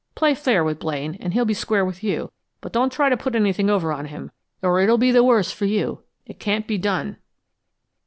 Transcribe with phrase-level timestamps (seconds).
[0.15, 3.35] Play fair with Blaine, and he'll be square with you, but don't try to put
[3.35, 4.31] anything over on him,
[4.63, 6.01] or it'll be the worse for you.
[6.25, 7.17] It can't be done."